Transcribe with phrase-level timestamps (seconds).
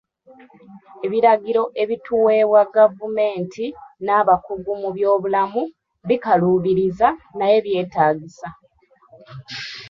[1.05, 3.65] Ebiragiro ebituweebwa gavumenti
[4.05, 5.63] n'abakugu mu byobulamu
[6.07, 8.47] bikaluubiriza naye byetaagisa.